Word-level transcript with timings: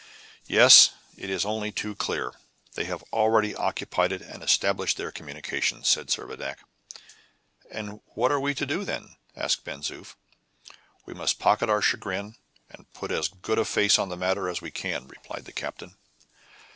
"Yes, 0.47 0.93
it 1.15 1.29
is 1.29 1.45
only 1.45 1.71
too 1.71 1.93
clear; 1.93 2.33
they 2.73 2.85
have 2.85 3.03
already 3.13 3.53
occupied 3.53 4.11
it, 4.11 4.23
and 4.23 4.41
established 4.41 4.97
their 4.97 5.11
communications," 5.11 5.87
said 5.89 6.07
Servadac. 6.07 6.55
"And 7.69 8.01
what 8.15 8.31
are 8.31 8.39
we 8.39 8.55
to 8.55 8.65
do, 8.65 8.83
then?" 8.83 9.15
asked 9.35 9.63
Ben 9.63 9.81
Zoof. 9.83 10.15
"We 11.05 11.13
must 11.13 11.37
pocket 11.37 11.69
our 11.69 11.83
chagrin, 11.83 12.35
and 12.67 12.91
put 12.93 13.11
as 13.11 13.27
good 13.27 13.59
a 13.59 13.63
face 13.65 13.99
on 13.99 14.09
the 14.09 14.17
matter 14.17 14.49
as 14.49 14.59
we 14.59 14.71
can," 14.71 15.07
replied 15.07 15.45
the 15.45 15.53
captain. 15.53 15.95